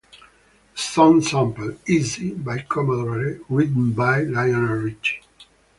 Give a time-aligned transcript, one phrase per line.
[0.73, 5.21] The song samples "Easy" by Commodores (written by Lionel Richie).